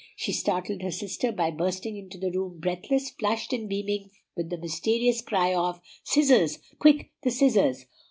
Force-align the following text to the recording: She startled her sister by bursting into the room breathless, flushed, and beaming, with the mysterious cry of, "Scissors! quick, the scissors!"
She 0.15 0.31
startled 0.33 0.81
her 0.81 0.89
sister 0.89 1.31
by 1.31 1.51
bursting 1.51 1.95
into 1.95 2.17
the 2.17 2.31
room 2.31 2.59
breathless, 2.59 3.11
flushed, 3.11 3.53
and 3.53 3.69
beaming, 3.69 4.09
with 4.35 4.49
the 4.49 4.57
mysterious 4.57 5.21
cry 5.21 5.53
of, 5.53 5.79
"Scissors! 6.03 6.57
quick, 6.79 7.11
the 7.21 7.29
scissors!" 7.29 7.85